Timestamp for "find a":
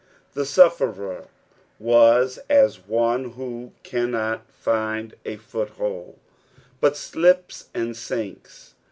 4.51-5.35